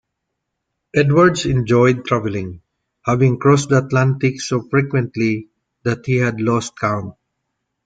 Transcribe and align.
Edwards 0.95 1.45
enjoyed 1.45 2.05
traveling, 2.07 2.63
having 3.05 3.37
crossed 3.37 3.69
the 3.69 3.85
Atlantic 3.85 4.41
so 4.41 4.67
frequently 4.67 5.49
that 5.83 6.07
he 6.07 6.17
had 6.17 6.41
lost 6.41 6.75
count. 6.75 7.13